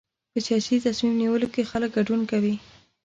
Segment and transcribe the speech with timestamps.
[0.31, 2.55] په سیاسي تصمیم نیولو کې خلک ګډون کوي.